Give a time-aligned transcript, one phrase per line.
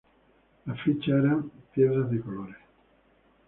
[0.65, 2.57] Las fichas eran piedras de colores.